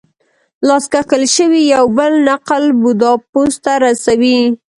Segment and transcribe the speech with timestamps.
[0.67, 4.39] لاس کښل شوی یو بل نقل بوداپست ته رسوي.